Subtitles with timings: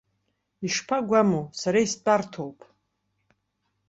[0.65, 2.59] Ишԥагәаму, сара истәарҭоуп!